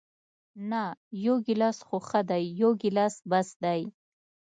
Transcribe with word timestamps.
نه، 0.69 0.83
یو 1.25 1.35
ګیلاس 1.47 1.77
خو 1.87 1.97
ښه 2.07 2.21
دی، 2.29 2.43
یو 2.61 2.69
ګیلاس 2.81 3.15
بس 3.29 3.49
دی. 3.63 3.81